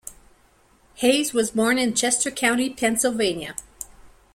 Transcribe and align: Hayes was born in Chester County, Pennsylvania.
Hayes 0.95 1.31
was 1.31 1.51
born 1.51 1.77
in 1.77 1.93
Chester 1.93 2.31
County, 2.31 2.71
Pennsylvania. 2.71 3.55